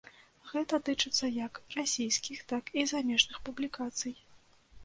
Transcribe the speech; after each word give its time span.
Гэта 0.51 0.79
тычыцца 0.87 1.29
як 1.35 1.59
расійскіх, 1.79 2.41
так 2.53 2.75
і 2.81 2.87
замежных 2.93 3.37
публікацый. 3.51 4.21